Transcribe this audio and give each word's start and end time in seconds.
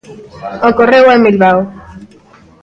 Ocorreu 0.69 1.05
en 1.09 1.21
Bilbao. 1.25 1.59